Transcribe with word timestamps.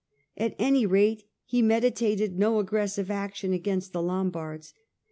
At 0.35 0.55
any 0.57 0.87
rate, 0.87 1.25
he 1.45 1.61
meditated 1.61 2.35
no 2.39 2.57
aggressive 2.57 3.11
action 3.11 3.53
against 3.53 3.93
the 3.93 4.01
Lombards. 4.01 4.73